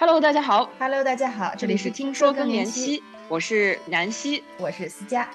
[0.00, 0.70] Hello，大家好。
[0.78, 4.42] Hello，大家好，这里是听说更年期，，我是南希。
[4.56, 5.28] 我是思佳。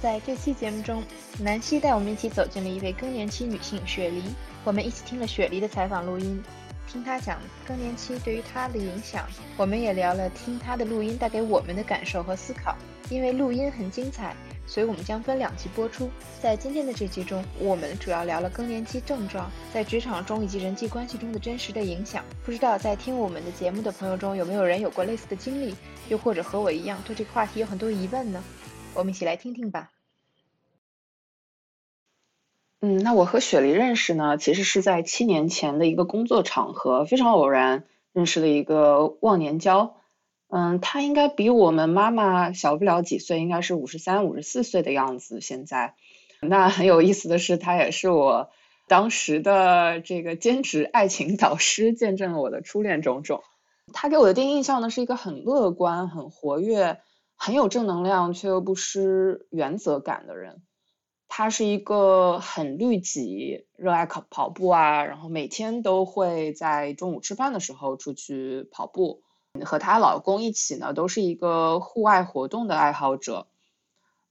[0.00, 1.04] 在这期节目中，
[1.38, 4.22] 南希带我们一起走进了一位更年期女性雪梨，
[4.64, 6.42] 我们一起听了雪梨的采访录音，
[6.90, 9.26] 听她讲更年期对于她的影响。
[9.58, 12.74] 我们也聊了听她的录音带给我们的感受和思考。
[13.10, 14.36] 因为录音很精彩，
[14.68, 16.10] 所以我们将分两期播出。
[16.40, 22.22] 在今天的这期中，我们主要聊了更年期症状在职场中以及人际关系中的真实的影响。
[22.44, 25.74] 不知道在听我们的节目的朋友中，有没有人有过类似的经历，
[26.10, 28.44] 又或者和我一样对这个话题有很多疑问呢？
[28.94, 29.90] 我们一起来听听吧。
[32.80, 39.96] 嗯，那我和雪梨认识呢，其实是在七年前的一个工作场合，非常偶然认识了一个忘年交。
[40.48, 45.40] 嗯，她应该比我们妈妈小不了几岁，应该是五十三、五十四岁的样子。
[45.40, 45.94] 现在，
[46.40, 48.50] 那很有意思的是，她也是我
[48.86, 53.42] 当时的这个兼职爱情导师，见证了我的初恋种种。
[53.92, 56.98] 她给我的第一印象呢，是一个很乐观、很活跃、
[57.36, 60.62] 很有正能量，却又不失原则感的人。
[61.30, 69.22] 他是一个很律己，热爱跑跑步啊，然后每天都会在中午吃饭的时候出去跑步。
[69.64, 73.46] 和她老公一起呢，都是一个户外活动的爱好者。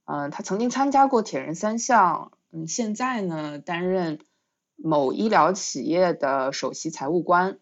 [0.04, 4.20] 嗯，她曾经参加过铁人三项，嗯，现在呢担任
[4.76, 7.58] 某医疗企业的首席财务官。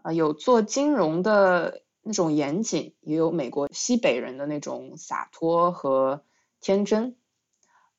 [0.00, 6.22] 啊、有做金融的那种严谨，也有美国西北人的那种洒脱和
[6.60, 7.16] 天真。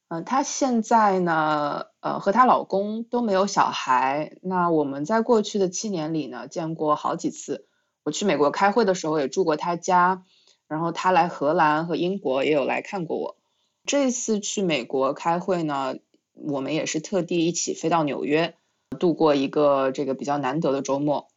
[0.08, 4.38] 嗯，她现在呢，呃，和她老公都没有小孩。
[4.42, 7.68] 那我们在过去的七年里呢，见过好几次。
[8.04, 10.24] 我去美国开会的时候也住过他家，
[10.68, 13.38] 然后他来荷兰和英国也有来看过我。
[13.86, 15.96] 这次去美国开会呢，
[16.34, 18.56] 我们也是特地一起飞到纽约，
[19.00, 21.28] 度过一个这个比较难得的周末。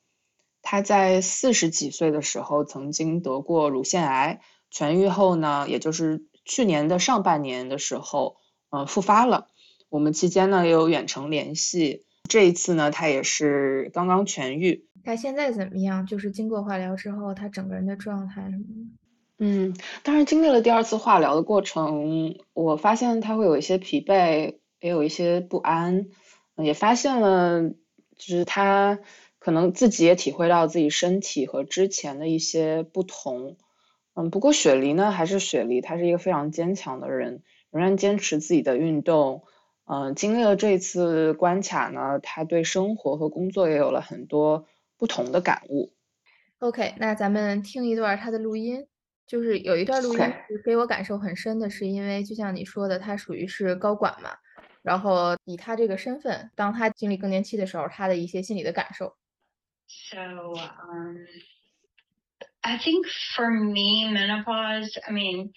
[0.63, 4.41] 他在四十几岁的时候曾经得过乳腺癌，
[4.73, 8.37] 痊愈后呢，也就是去年的上半年的时候。
[8.75, 9.49] 嗯，复发了。
[9.91, 12.07] 我们期间呢也有远程联系。
[12.27, 14.87] 这一次呢，他也是刚刚痊愈。
[15.05, 16.07] 他现在怎么样？
[16.07, 18.91] 就是经过化疗之后，他整个人的状态什么的。
[19.39, 26.07] 嗯，当然经历了第二次化疗的过程，我发现他会有一些疲惫，也有一些不安，
[26.57, 27.77] 也发现了就
[28.19, 29.01] 是他
[29.39, 33.57] 可能自己也体会到自己身体和之前的一些不同。
[34.15, 37.43] 嗯，不过雪梨呢还是雪梨，她是一个非常坚强的人。
[37.71, 39.45] 仍然坚持自己的运动，
[39.87, 44.67] 嗯、经历了这次关卡呢，他对生活和工作也有了很多
[45.03, 45.93] 不同的感悟。
[46.61, 48.87] OK，那咱们听一段他的录音，
[49.27, 50.21] 就是有一段录音
[50.65, 54.37] 给我感受很深的，是因为就像你说的，他属于是高管嘛，
[54.81, 59.17] 然后以他这个身份，当他经历更年期的时候，他的一些心理的感受。
[59.89, 60.19] So,
[60.55, 61.27] um,
[62.61, 63.05] I think
[63.35, 65.51] for me, menopause, I mean,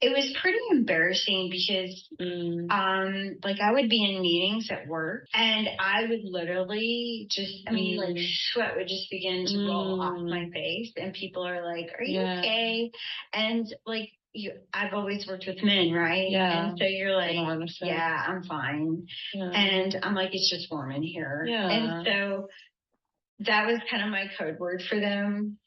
[0.00, 2.08] it was pretty embarrassing because
[2.70, 7.72] um like I would be in meetings at work and I would literally just I
[7.72, 8.26] mean like Mm.
[8.52, 10.30] sweat would just begin to roll off Mm.
[10.30, 12.38] my face and people are like, Are you Yeah.
[12.38, 12.90] okay?
[13.32, 16.30] And like you I've always worked with men, right?
[16.30, 16.68] Yeah.
[16.68, 17.34] And so you're like.
[17.80, 19.06] Yeah, I'm fine.
[19.34, 19.50] Yeah.
[19.50, 21.44] And I'm like, it's just warm in here.
[21.48, 21.68] Yeah.
[21.68, 22.48] And so
[23.40, 25.58] that was kind of my code word for them.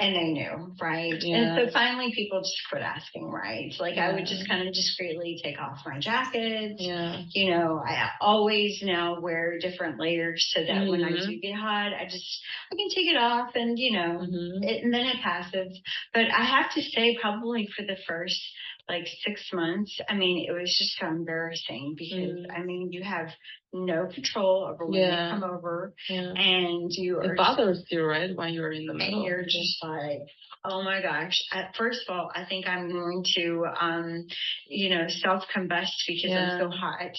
[0.00, 1.12] And they knew, right?
[1.20, 1.56] Yeah.
[1.56, 3.72] And so finally people just quit asking, right?
[3.80, 6.76] Like I would just kind of discreetly take off my jacket.
[6.78, 7.22] yeah.
[7.32, 11.26] You know, I always now wear different layers so that when I Mhm.
[11.26, 14.62] do get hot, I just I can take it off and you know Mhm.
[14.62, 15.80] it, and then it passes.
[16.14, 18.40] But I have to say, probably for the first
[18.88, 22.58] like six months, I mean, it was just so embarrassing because Mm.
[22.58, 23.28] I mean, you have
[23.72, 25.26] no control over when Yeah.
[25.26, 26.32] they come over, Yeah.
[26.34, 29.18] and you are It bothers you, right, when you're in the middle.
[29.18, 30.20] and you're just like,
[30.64, 31.38] oh my gosh.
[31.52, 34.26] At first of all, I think I'm going to, um,
[34.68, 36.78] you know, self combust because I'm so Yeah.
[36.78, 37.10] hot.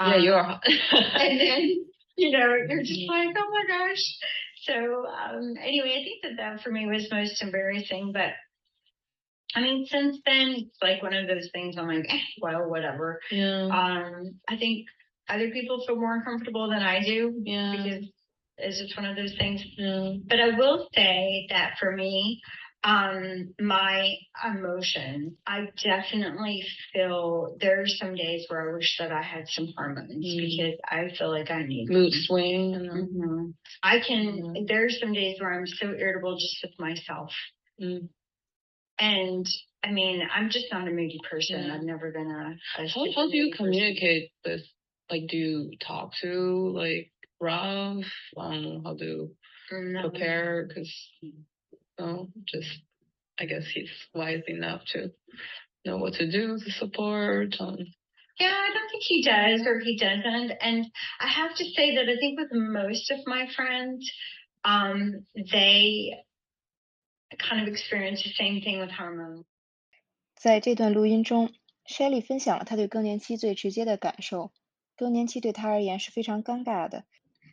[0.00, 0.42] yeah, Um, you're.
[0.42, 0.62] hot.
[1.20, 1.84] and then
[2.16, 3.08] you know you're just Mhm.
[3.08, 4.02] like oh my gosh
[4.64, 8.32] so um anyway i think that that for me was most embarrassing but
[9.54, 13.20] i mean since then it's like one of those things i'm like eh, well whatever
[13.30, 13.64] yeah.
[13.66, 14.86] um i think
[15.28, 17.72] other people feel more comfortable than i do yeah.
[17.76, 18.08] because
[18.58, 20.12] it's just one of those things yeah.
[20.28, 22.40] but i will say that for me
[22.84, 24.14] um my
[24.44, 30.24] emotions, i definitely feel there's some days where i wish that i had some hormones
[30.24, 30.36] Mm.
[30.38, 32.74] because i feel like i need Mood swing.
[32.74, 33.54] Mhm.
[33.82, 34.68] I can, Mhm.
[34.68, 37.32] there's some days where I'm so irritable just with myself.
[37.80, 38.08] mm,
[38.98, 39.46] And
[39.84, 41.64] I mean, I'm just not a moody person.
[41.64, 41.74] Yeah.
[41.74, 42.56] I've never gonna.
[42.76, 44.62] How, how do you communicate with,
[45.10, 48.04] like, do you talk to, like, Ralph?
[48.36, 49.36] Um, how do you
[49.70, 50.10] No.
[50.10, 50.66] prepare?
[50.66, 50.92] Because,
[51.98, 52.68] no, just,
[53.38, 55.12] I guess he's wise enough to
[55.84, 57.54] know what to do to support.
[57.60, 57.78] Um,
[58.40, 60.52] Yeah, I don't think he does or he doesn't.
[60.60, 60.86] And
[61.20, 64.10] I have to say that I think with most of my friends,
[64.64, 66.14] um, they
[67.36, 69.44] kind of experience the same thing with hormones.
[70.34, 71.52] 在这段录音中
[71.86, 74.52] ，Shelly 分享了她对更年期最直接的感受。
[74.96, 77.04] 更年期对她而言是非常尴尬的。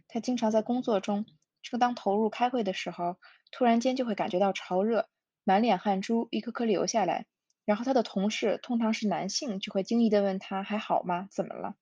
[0.07, 1.25] 她经常在工作中，
[1.61, 3.17] 正当投入开会的时候，
[3.51, 5.09] 突然间就会感觉到潮热，
[5.43, 7.25] 满脸汗珠，一颗颗流下来。
[7.65, 11.27] 然后她的同事，通常是男性，就会惊异地问她还好吗？
[11.31, 11.75] 怎么了？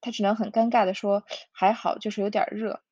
[0.00, 2.82] 她只能很尴尬地说还好，就是有点热。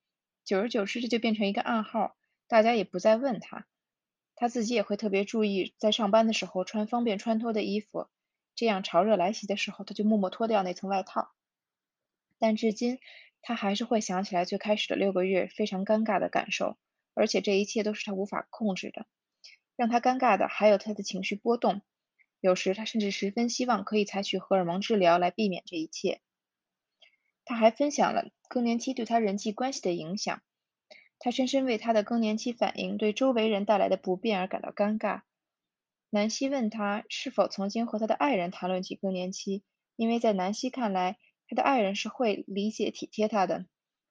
[0.45, 2.17] 久而久之，这就变成一个暗号，
[2.49, 3.67] 大家也不再问她。
[4.45, 8.09] 他自己也会特别注意，在上班的时候穿方便穿脱的衣服，
[8.55, 11.33] 这样潮热来袭的时候，他就默默脱掉那层外套。
[12.39, 12.99] 但至今，
[13.41, 16.77] 他还是会想起来最开始的六个月非常尴尬的感受，
[17.15, 19.07] 而且这一切都是他无法控制的。
[19.77, 21.81] 让他尴尬的还有他的情绪波动，
[22.43, 26.21] 有时他甚至十分希望可以采取荷尔蒙治疗来避免这一切。
[27.47, 30.43] 他还分享了更年期对他人际关系的影响。
[31.25, 35.23] 她深深为她的更年期反应对周围人带来的不便而感到尴尬。
[36.11, 39.65] 南希问她是否曾经和她的爱人谈论起更年期，
[39.97, 41.17] 因为在南希看来，
[41.49, 43.65] 她的爱人是会理解体贴她的。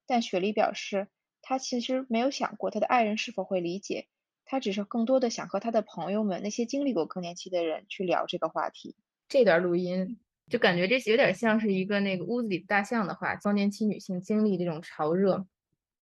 [0.08, 1.08] 但雪梨表示，
[1.44, 4.08] 她其实没有想过她的爱人是否会理解，
[4.44, 8.96] 她只是更多的想和她的朋友们那些经历过更年期的人去聊这个话题。
[9.30, 10.18] 这段录音
[10.50, 15.46] 就感觉这有点像是一个那个屋子里的大象的话，更年期女性经历这种潮热。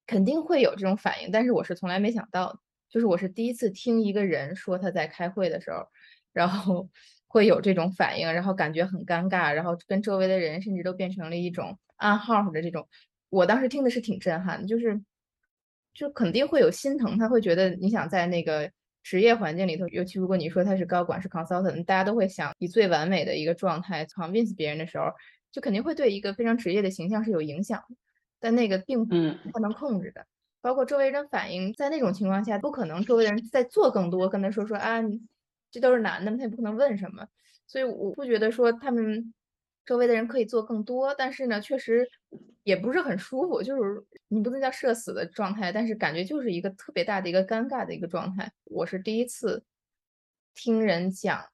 [0.08, 2.60] 肯定会有这种反应，但是我是从来没想到，
[2.90, 5.86] 就是我是第一次听一个人说他在开会的时候，
[6.34, 6.90] 然后
[7.28, 12.88] 会有这种反应，然后感觉很尴尬，然后跟周围的人甚至都变成了一种暗号的这种。
[13.30, 15.02] 我当时听的是挺震撼的，就是
[15.94, 18.72] 就肯定会有心疼，他会觉得你想在那个
[19.04, 25.12] 职业环境里头，尤其如果你说他是高管是 consultant，大家都会想以最完美的一个状态 convince 别人的时候，
[25.52, 27.96] 就肯定会对一个非常职业的形象是有影响的。
[28.40, 29.16] 但那个并不
[29.52, 30.26] 不能控制的，
[30.62, 35.02] 包括周围人反应，在那种情况下，不可能周围人在做更多，跟他说说啊，
[35.72, 37.28] 这都是男的，他也不可能问什么，
[37.68, 39.34] 所以我不觉得说他们
[39.86, 42.08] 周围的人可以做更多，但是呢，确实
[42.64, 48.52] 也不是很舒服，就是你不能叫社死的状态，但是感觉就是一个特别大的一个尴尬的一个状态。
[48.66, 49.64] 我是第一次
[50.54, 51.46] 听人讲，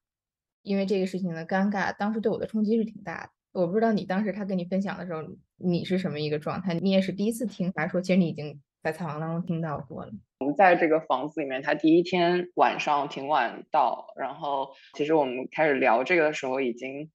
[0.64, 3.30] 因为这个事情的尴尬，当时对我的冲击是挺大的。
[3.52, 5.22] 我不知道你当时他跟你分享的时候，
[5.58, 6.74] 你是什么一个状态？
[6.76, 10.12] 你也是第一次听，还是说其实你已经在采访当中听到过了？
[10.40, 17.12] 我们在这个房子里面，他第一天晚上挺晚到，然后其实我们开始聊这个的时候，已经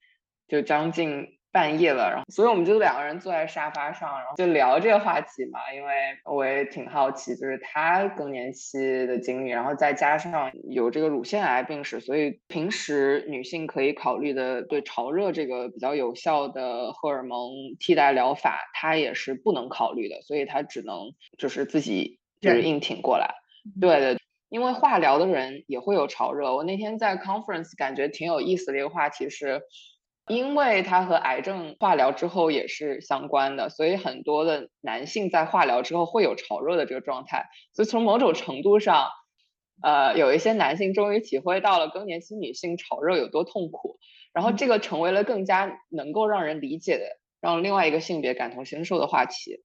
[0.49, 5.92] 就将近半夜了，然后所以我们就两个人坐在沙发上，然后就聊这个话题嘛，因为
[6.24, 23.34] 我也挺好奇，就是他更年期的经历，然后再加上有这个乳腺癌病史，所以平时女性可以考虑的对潮热这个比较有效的荷尔蒙替代疗法，他也是不能考虑的，所以他只能就是自己就是硬挺过来。
[23.80, 24.18] 对对，
[24.50, 26.54] 因为化疗的人也会有潮热。
[26.54, 29.62] 我那天在 conference 感觉挺有意思的一个话题是。
[30.28, 37.47] 因为它和癌症化疗之后也是相关的，所以很多的男性在化疗之后会有潮热的这个状态。
[37.73, 39.08] 所以从某种程度上，
[39.82, 43.99] 呃，有一些男性终于体会到了更年期女性潮热有多痛苦，
[44.32, 47.04] 然后这个成为了更加能够让人理解的，
[47.40, 49.62] 让另外一个性别感同身受的话题。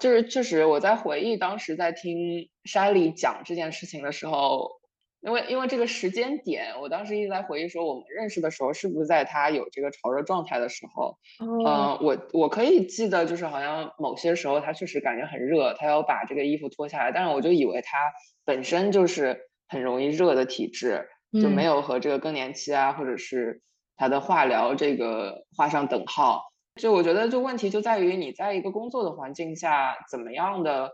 [0.00, 4.77] 就是确实，我在回忆当时在听 Shelly 讲这件事情的时候。
[5.20, 11.18] 因为因为这个时间点，我当时一直在回忆说，我们认识的时候是不是在他有这个潮热状态的时候？
[11.40, 17.98] 嗯、呃，我我可以记得，就是好像某些时候他确实感觉很热，他要把这个衣服脱下来，但是我就以为他
[18.44, 23.60] 本身就是很容易热的体质，就没有和这个更年期啊，或者是
[23.96, 26.44] 他的化疗这个画上等号。
[26.76, 30.92] 就我觉得，就问题就在于你在一个工作的环境下，怎么样的，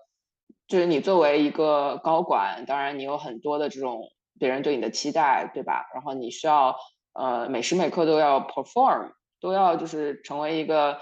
[0.66, 4.00] 就是你作为一个高管，当然你有很多的这种。
[4.38, 5.86] 别人对你的期待，对吧？
[5.94, 6.76] 然后你需要
[7.12, 10.98] 呃每时每刻都要 perform，都要就是成为一个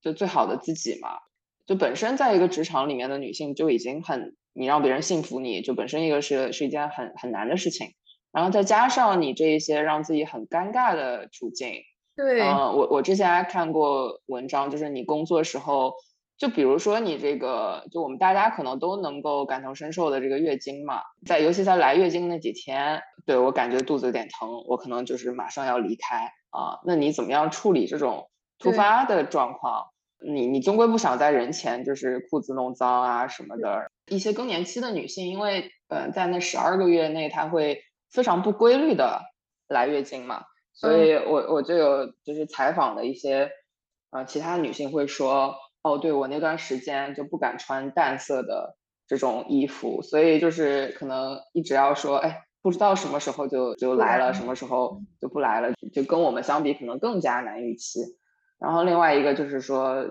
[0.00, 1.10] 就最好的自己嘛。
[1.66, 7.88] 就本身在一个职场里面的女性就已经很，你让别人信服你就本身一个是是一件很很难的事情。
[8.30, 11.72] 然后再加上你这一些让自己很尴尬的处境，
[12.14, 15.94] 对，嗯，我我之前还看过文章，就是你工作时候
[16.38, 26.78] 就比如说你这个，就我们大家可能都能够感同身受的这个月经嘛，在尤其在来月经那几天，对我感觉肚子有点疼，我可能就是马上要离开啊。
[26.84, 28.30] 那你怎么样处理这种
[28.60, 29.88] 突发的状况？
[30.24, 33.90] 你你终归不想在人前就是裤子弄脏啊什么的。
[34.06, 39.22] 一些更年期的女性，因为呃在那十二个月内，她会非常不规律的
[39.66, 43.50] 来月经嘛，所以我我就有就是采访的一些
[44.10, 45.56] 呃其他女性会说。
[45.88, 48.76] 哦，对我那段时间就不敢穿淡色的
[49.06, 58.00] 这种衣服，所以就是可能一直要说，哎，不知道什么时候就就来了，什么时候就不来了，就跟我们相比，可能更加难预期。
[58.58, 60.04] 然后另外一个就是说，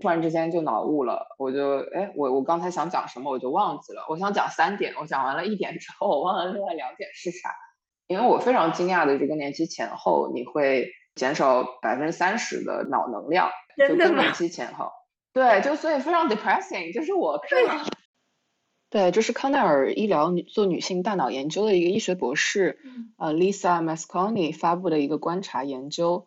[0.00, 7.50] 突然之间就脑雾了，我就哎，我我刚才想讲什么我就忘记了，我想讲三点，我讲完了一点之后，我忘了另外两点是啥。
[8.08, 13.48] 因为我非常惊讶的这个年期前后，你会减少百分之三十的脑能量，
[13.88, 14.90] 就更年期前后。
[15.32, 17.84] 对，就所以非常 depressing，就是我看了，
[18.90, 22.78] 对，这是康奈尔医疗女做女性大脑研究的一个医学博士，
[23.16, 26.26] 呃，Lisa Masconi 发布的一个观察研究，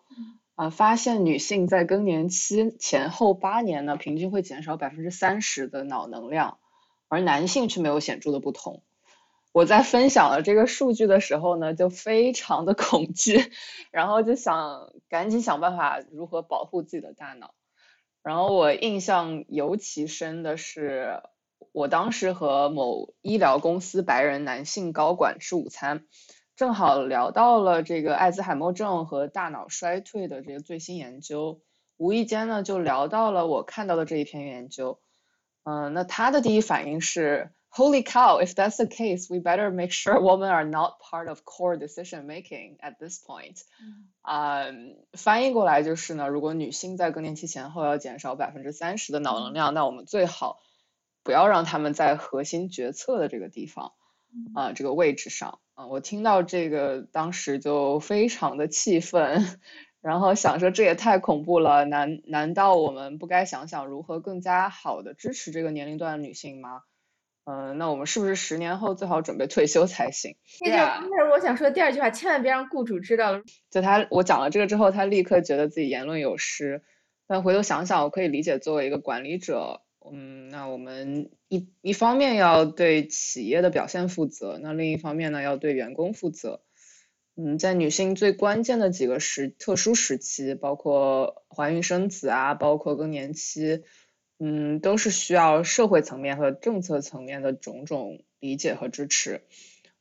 [0.55, 6.57] 呃，发现女性在更年期前后八年呢，平均会减少百分之三十的脑能量，
[7.07, 8.81] 而男性却没有显著的不同。
[9.51, 13.51] 我在分享了这个数据的时候呢，就非常的 恐惧，
[13.91, 17.53] 然后就想赶紧想办法如何保护自己的大脑。
[18.25, 21.21] 然后我印象尤其深的是，
[21.71, 26.07] 我当时和某医疗公司白人男性高管吃午餐，
[26.55, 31.61] 正好聊到了这个艾滋海默症和大脑衰退的这个最新研究，
[31.97, 34.99] 无意间呢就聊到了我看到的这一篇研究。
[35.63, 37.51] 嗯，那他的第一反应是。
[37.77, 38.39] Holy cow!
[38.39, 42.25] If that's the case, we better make sure women are not part of core decision
[42.25, 43.57] making at this point.
[44.21, 44.67] 啊，
[45.11, 50.61] 翻译过来就是呢，如果女性在更年期前后要减少百分之三十的脑能量，那我们最好
[51.21, 53.91] 不要让他们在核心决策的这个地方
[54.53, 55.87] 啊这个位置上啊。
[55.87, 59.59] 我听到这个当时就非常的气愤，
[59.99, 66.83] 然后想说这也太恐怖了，难难道我们不该想想如何更加好的支持这个年龄段的女性吗？
[67.45, 70.35] 嗯，那我们是不是十年后最好准备退休才行？
[70.61, 70.71] 那
[71.01, 73.43] 就那是我想说的第二句话，千万别让雇主知道了。
[73.69, 76.81] 就他，我讲了这个之后，他立刻觉得自己言论有失。
[77.27, 86.61] 但回头想想，我可以理解，作为一个管理者，嗯，那我们一一方面要对企业的表现负责，那另一方面呢，要对员工负责。
[87.35, 93.83] 嗯，在女性最关键的几个时特殊时期，包括怀孕生子啊，包括更年期。
[94.37, 99.43] 嗯，都是需要社会层面和政策层面的种种理解和支持。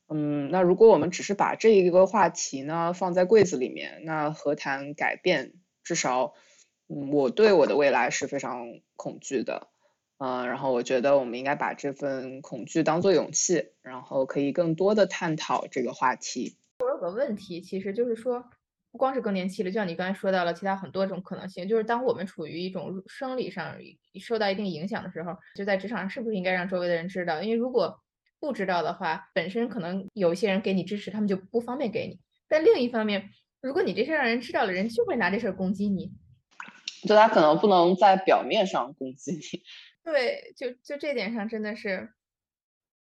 [0.07, 5.53] 嗯，那如果我们只是把这一个话题呢放在柜子里面，那何谈改变？
[5.83, 6.33] 至少，
[6.87, 9.67] 嗯，我对我的未来是非常恐惧的。
[10.17, 16.57] 嗯，然后我觉得我们应该把这份恐惧当做勇气，然后可以更多的探讨这个话题。
[16.79, 18.45] 我有个问题，其实就是说。
[18.95, 21.67] 不光是更年期了，就像你刚才说到了，其他很多种可能性。
[21.67, 23.75] 就是当我们处于一种生理上
[24.21, 27.41] 受到一定影响的时候，就在职场上是不是应该让周围的人知道？
[27.41, 28.01] 因为如果
[28.39, 32.17] 不知道的话，本身可能有一些人给你支持，他们就不方便给你。
[32.47, 33.29] 但另一方面，
[33.61, 36.13] 如果你这事让人知道了，人就会拿这事攻击你。
[37.05, 39.41] 就他可能不能在表面上攻击你。
[40.05, 42.13] 对，就就这点上真的是。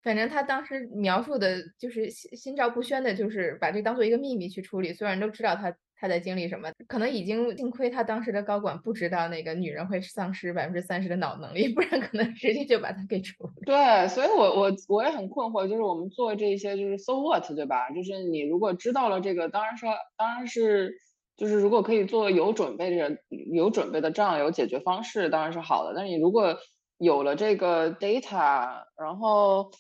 [0.04, 6.72] 反正他当时描述的就是心心照不宣的，就是把这当做一个秘密去处理，所有人都知道他他在经历什么。
[6.88, 13.66] 可能已经幸亏他当时的高管不知道那个女人会丧失百分之三十的脑能力，不然可能直接就把他给处理。
[13.66, 17.92] 对，所以我我我也很困惑，就是我们做这些就是 so what 对吧？
[17.92, 20.96] 就是你如果知道了这个，当然说当然是
[21.38, 23.18] 就是如果可以做有准备的
[23.54, 25.94] 有准备的账有解决方式，当然是好的。
[25.96, 26.58] 但是你如果
[26.98, 29.72] 有了这个 data，然后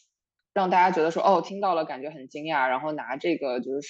[0.54, 3.88] 让大家觉得说哦，听到了，感觉很惊讶，然后拿这个就是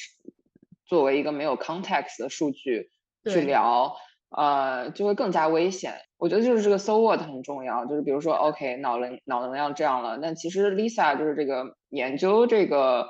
[0.86, 2.90] 作为一个没有 context 的数据
[3.26, 3.96] 去聊，
[4.30, 5.96] 呃，就会更加危险。
[6.18, 13.08] 我觉得就是这个 so what 很重要，就是比如说 OK 脑能脑能量这样了，但其实 Lisa 就是这个研究这个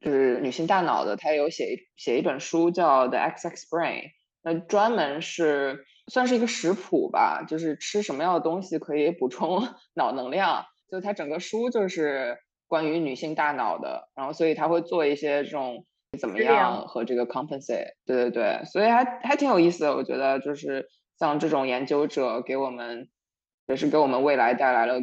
[0.00, 4.02] 就是女性大脑的，她有写写一本书叫 The XX Brain，
[4.42, 12.36] 那专门是算是一个食谱吧，就是吃什么样的东西可以补充 脑能量，就它整个书就是。
[12.74, 15.86] 关于女性大脑的，然后所以他会做一些这种
[16.18, 20.88] 怎么样和这个 compensate，对对对，所以还还挺有意思的，我觉得就是
[21.20, 23.08] 像这种研究者给我们
[23.68, 24.94] 也是给我们未来带来了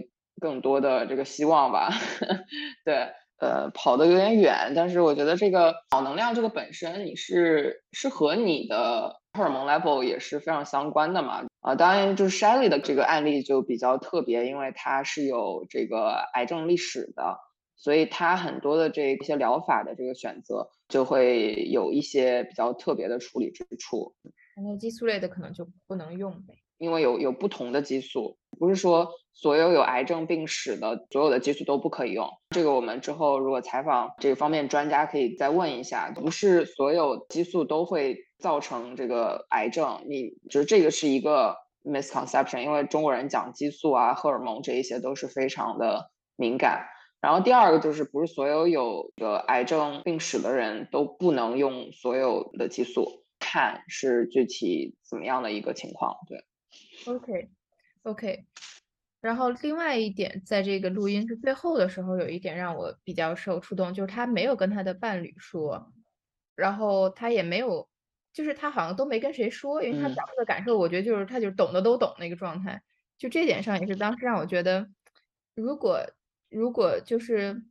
[0.42, 1.92] 更多的这个希望吧，
[2.84, 3.08] 对，
[3.40, 11.46] 呃跑的有点远，但是我觉得这个脑能量这个本身你是是和你的荷尔蒙 level 也是非常相关的嘛。
[11.62, 17.38] 啊，当然就是 Shelly 的这个案例就比较特别，因为它是有这个癌症历史的，
[17.82, 24.14] 所以它很多的这一些疗法的这个选择就会有一些比较特别的处理之处。
[24.64, 32.30] 那激素类的可能就不能用呗，因为有有不同的激素，不是说所有有癌症病史的所有的激素都不可以用。
[32.52, 38.18] 这个我们之后如果采访这个方面专家可以再问一下，不是所有激素都会。
[38.42, 46.84] 造成这个癌症，你就是这个是一个 misconception，因为中国人讲激素啊、荷尔蒙这一些都是非常的敏感。
[47.22, 56.18] 然后第二个就是，不是所有有的癌症病史的人都不能用所有的激素，看是具体怎么样的一个情况。
[56.28, 56.44] 对
[57.06, 58.46] ，OK，OK。
[59.22, 65.94] 然后另外一点，在这个录音是最后的时候，有一点让我比较受触动，就是他没有跟他的伴侣说，
[66.56, 67.88] 然后他也没有。
[68.34, 72.82] 就是他好像都没跟谁说，因为他表述的感受，我觉得就是他就是懂的都懂那个状态。
[73.18, 74.88] 就这点上也是当时让我觉得，
[75.54, 76.00] 如果
[76.52, 77.64] 如果就是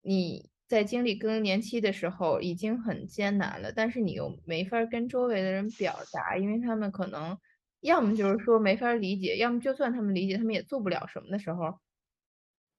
[0.00, 7.38] 你在经历更年期的时候已经很艰难了，但是你又没法跟周围的人表达，因为他们可能
[7.80, 11.78] 要么就是说没法理解，要么就算他们理解，他们也做不了什么的时候，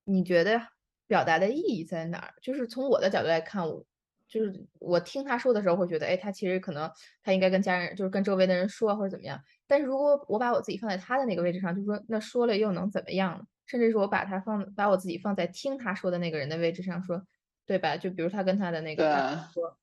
[0.03, 0.62] 你觉得
[1.07, 2.33] 表达的意义在哪儿？
[2.41, 3.86] 就是从我的角度来看，我。
[4.25, 6.89] 就是我听他说的时候，会觉得，哎，他其实可能
[7.22, 9.39] 他应该跟家人，就是跟周围的人说，或者怎么样。
[9.67, 13.45] 但是如果我把我自己放在他的那个位置上，就说那说了又能怎么样呢？
[13.65, 17.25] 甚至是我把他放，把我自己放在听他说的那个人的位置上，说，
[17.65, 17.98] 对吧？
[17.98, 19.77] 就比如他跟他的那个说，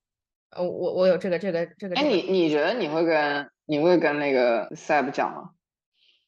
[0.51, 1.95] 呃，我我有这个这个这个。
[1.95, 5.51] 哎，你你觉得你会跟你会跟那个 Sab 讲吗？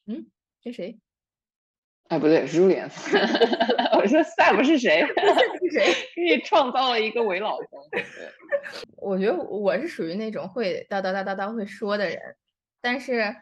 [0.08, 0.26] 嗯，
[0.64, 1.00] 跟谁？
[2.10, 2.90] 哎，不对，Julian。
[3.98, 5.06] 我说 Sab 是谁？
[5.62, 5.94] 是谁？
[6.16, 7.80] 给你创造了一个伪老公。
[8.98, 12.20] 我觉得我是属于那种会叨叨叨叨叨会说的人，
[12.82, 13.36] 但是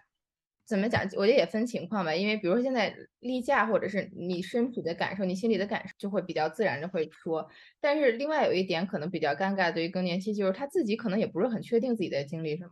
[0.66, 1.02] 怎么讲？
[1.18, 2.16] 我觉得也分情况吧。
[2.16, 7.48] 因为比如说现在例假，或者是你身体的感受、你心里的感受，就会比较自然的会说。
[7.80, 12.72] 但是另外有一点可能比较尴尬，对于更年期，就是他自己可能也不是很确定自己在经历什么。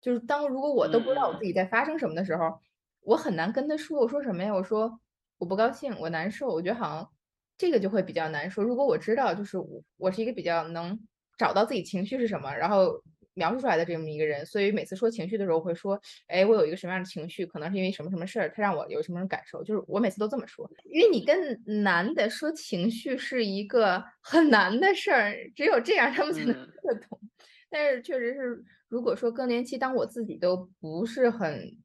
[0.00, 2.60] 就是当如果我都不知道我自己在发生什么的时候，
[3.00, 4.00] 我很难跟他说。
[4.00, 4.52] 我说什么呀？
[4.54, 5.00] 我说。
[5.38, 7.10] 我不高兴，我难受，我觉得好像
[7.58, 8.64] 这个就会比较难说。
[8.64, 10.98] 如果我知道，就是我我是一个比较能
[11.36, 13.02] 找到自己情绪是什么，然后
[13.36, 20.68] 描述出来的这么一个人，所以每次说情绪的时候会说，哎，我有一个什么样的情绪，可能是因为什么什么事儿，他让我有什么种感受，就是我每次都这么说。
[20.84, 27.20] 因为你跟男的说情绪是一个很难的事儿，只有这样他们才能听得懂。
[27.68, 31.76] 但是确实是，如果说更年期，当我自己都不是很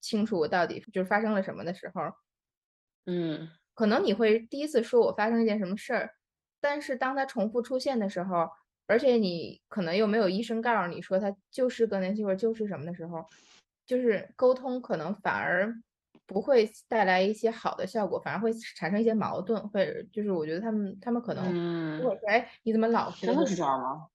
[0.00, 2.02] 清楚我到底就是发生了什么的时候。
[3.06, 6.10] 嗯，可能你会第一次说我发生一件什么事儿，
[6.60, 8.48] 但是当它重复出现的时候，
[8.86, 13.24] 而且你可能又没有医生告诉你说它就是更年期或者就是什么的时候，
[13.86, 15.74] 就是沟通可能反而
[16.26, 24.06] 不会带来一些好的效果，反而会产生一些矛盾，或者就是我觉得他们他们可能如果说哎你怎么老是真的是这样吗？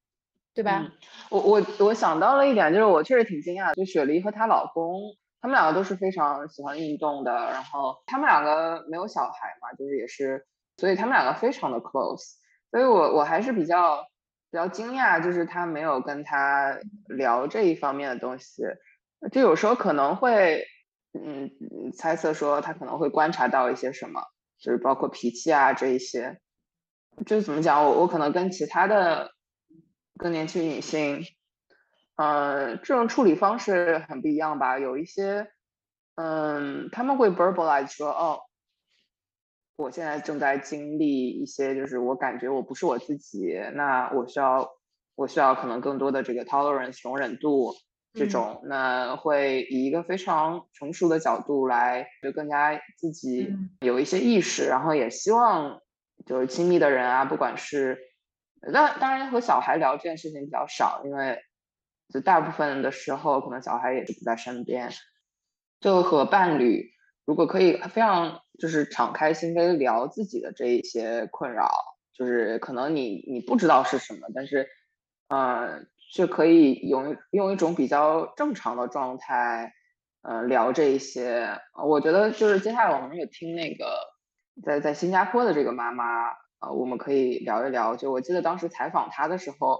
[0.53, 0.91] 对吧？
[1.29, 5.15] 我我我想到了一点，就是我确实挺惊讶，就雪梨和她老公。
[5.41, 12.33] 他们两个都是非常喜欢运动的，然后他们两个没有小孩嘛，就是也是，所以他们两个非常的 close，
[12.71, 14.05] 所以我我还是比较
[14.51, 18.63] 比较惊讶，就是他没有跟他聊这一方面的东西，
[19.31, 20.65] 就有时候可能会，
[21.13, 21.49] 嗯，
[21.95, 24.21] 猜测说他可能会观察到一些什么，
[24.59, 26.39] 就是包括脾气啊这一些，
[27.25, 29.31] 就是怎么讲，我我可能跟其他的
[30.17, 31.23] 更年期女性。
[32.21, 34.77] 嗯，这种处理方式很不一样吧？
[34.77, 35.47] 有一些，
[36.15, 38.41] 嗯，他们会 verbalize 说，哦，
[39.79, 44.69] 我现在正在经历一些，就是我感觉我不是我自己，那我需要，
[45.15, 47.73] 我需要可能更多的这个 tolerance 容忍度
[48.13, 55.81] 这种，那会以一个非常成熟的角度来，就更加自己有一些意识，然后也希望
[56.25, 57.97] 就是亲密的人啊，不管是，
[58.73, 61.39] 当当然和小孩聊这件事情比较少，因为。
[62.11, 64.89] 就大部分的时候，可能小孩也是不在身边，
[65.79, 66.89] 就和伴侣，
[67.29, 71.69] 如果可以非常就是敞开心扉聊自己的这一些困扰，
[72.11, 74.67] 就是可能你你不知道是什么，但是，
[75.27, 79.71] 呃，是可以用用一种比较正常的状态，
[80.23, 81.47] 呃，聊这一些。
[81.87, 83.85] 我觉得就是接下来我们也听那个
[84.65, 86.29] 在在新加坡的这个妈妈，
[86.61, 87.95] 呃，我们可以聊一聊。
[87.95, 89.77] 就我记得当时采访她的时候。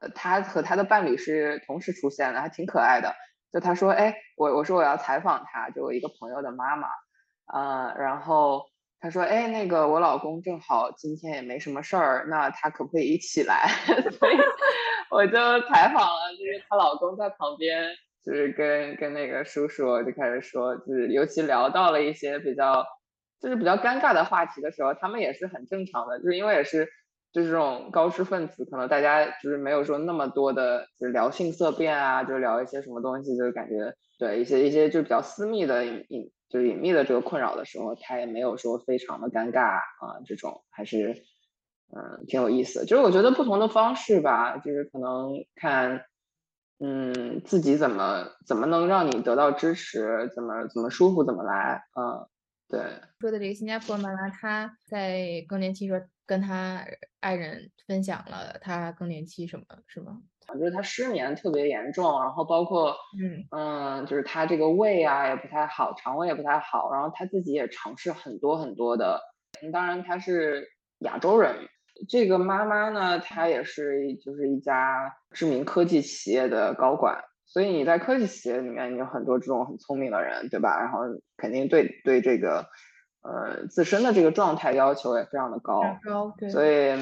[0.00, 3.14] 呃，她和她的伴侣是同时出现的，还挺可爱的。
[3.52, 6.88] 就他说：“哎，我我说我要采访他，就我一个朋友的妈妈，
[7.52, 8.64] 呃，然后
[9.00, 13.68] 他说：“哎，那个我老公正好今天也没什么事儿，那他可不可以一起来？”
[14.18, 14.36] 所以
[15.10, 17.90] 我就采访了，就是她老公在旁边，
[18.24, 22.86] 就是跟跟那个叔叔就开始说，就是尤其聊到了一些比较
[23.40, 26.88] 就是比较尴尬的话题的时候，他们也是很正常的，就是因为也是
[27.32, 36.32] 就是这种高知分子，可能大家就是没有说那么多的，就是聊性色变啊，就聊一些什么东西，就是感觉对一些一些就比较私密的隐隐。
[36.50, 41.22] 就是隐秘的这个困扰的时候，他也没有说非常的尴尬啊，这种还是
[41.94, 42.84] 嗯挺有意思。
[42.84, 46.06] 就是我觉得不同的方式吧，就是可能看
[46.80, 52.26] 嗯自己怎么怎么能让你得到支持，怎么怎么舒服怎么来啊。
[52.68, 52.80] 对，
[53.20, 56.86] 说的这个新加坡妈妈，她在更年期时候跟他
[57.18, 60.22] 爱人分享了他更年期什么，是吗？
[60.54, 69.20] 就是他失眠特别严重，然后包括嗯嗯，就是他这个胃啊也不太好，肠胃也不太好，然后他自己也尝试很多很多的。
[69.72, 70.68] 当然他是
[71.00, 71.68] 亚洲人，
[72.08, 80.78] 这个妈妈呢，她也是就是一家知名科技企业的高管，所以你在科技企业里面，你有很多这种很聪明的人，对吧？
[80.80, 81.00] 然后
[81.36, 82.66] 肯定对对这个
[83.22, 86.96] 呃自身的这个状态要求也非常的高，高对，所以。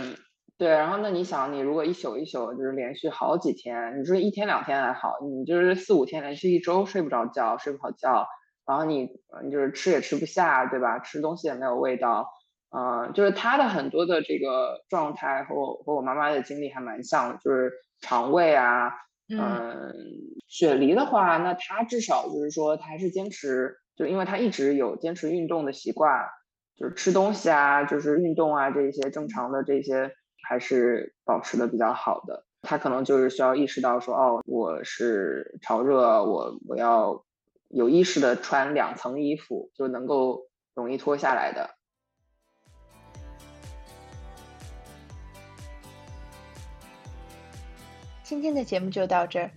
[0.59, 8.27] 对，然后那你想，你如果一宿一宿就是连续好几天，你说一天两天还好，你就是四五天连续一周睡不着觉，睡不好觉，
[8.67, 9.09] 然后你
[9.45, 10.99] 你就是吃也吃不下，对吧？
[10.99, 12.29] 吃东西也没有味道，
[12.77, 18.91] 嗯，就是他的很多的这个状态和我和我妈妈的经历还蛮像，就是肠胃啊，
[19.29, 19.95] 嗯，
[20.49, 26.29] 雪梨的话，那他至少就是说他还是坚持，就因为他一直有坚持运动的习惯，
[26.77, 30.13] 就是吃东西啊，就是运动啊这些正常的这些。
[30.49, 37.23] 还是保持的比较好的，他可能就是需要意识到说，哦，我是潮热，我我要
[37.69, 41.69] 有意识的穿两层衣服，就能够容易脱下来的。
[48.23, 49.51] 今天的节目就到这儿，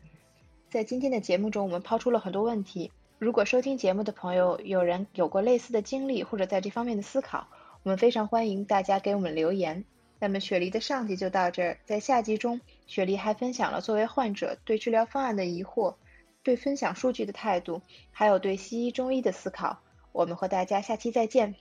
[0.69, 2.91] 在今天的节目中，我们抛出了很多问题。
[3.21, 7.45] 如果收听节目的朋友有人有过类似的经历，或者在这方面的思考，
[7.83, 9.85] 我们非常欢迎大家给我们留言。
[10.17, 15.93] 那么雪梨的上集就到这儿，在下集中，雪梨还分享了作为患者对治疗方案的疑惑，
[16.41, 19.77] 对分享数据的态度，还有对西医中医的思考。
[20.13, 21.53] 我们和大家下期再见。